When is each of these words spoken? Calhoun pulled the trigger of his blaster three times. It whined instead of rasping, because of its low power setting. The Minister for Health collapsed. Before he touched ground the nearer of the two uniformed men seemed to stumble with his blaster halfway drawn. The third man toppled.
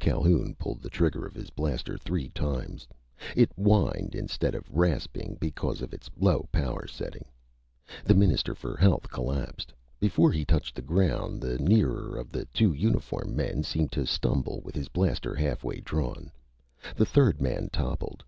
Calhoun 0.00 0.56
pulled 0.56 0.80
the 0.82 0.90
trigger 0.90 1.24
of 1.24 1.36
his 1.36 1.50
blaster 1.50 1.96
three 1.96 2.28
times. 2.30 2.88
It 3.36 3.52
whined 3.54 4.16
instead 4.16 4.56
of 4.56 4.68
rasping, 4.68 5.36
because 5.38 5.80
of 5.80 5.94
its 5.94 6.10
low 6.18 6.48
power 6.50 6.88
setting. 6.88 7.26
The 8.04 8.16
Minister 8.16 8.56
for 8.56 8.76
Health 8.76 9.08
collapsed. 9.10 9.72
Before 10.00 10.32
he 10.32 10.44
touched 10.44 10.84
ground 10.84 11.40
the 11.40 11.56
nearer 11.58 12.16
of 12.16 12.30
the 12.30 12.46
two 12.46 12.72
uniformed 12.72 13.36
men 13.36 13.62
seemed 13.62 13.92
to 13.92 14.06
stumble 14.06 14.60
with 14.62 14.74
his 14.74 14.88
blaster 14.88 15.36
halfway 15.36 15.78
drawn. 15.78 16.32
The 16.96 17.06
third 17.06 17.40
man 17.40 17.68
toppled. 17.72 18.24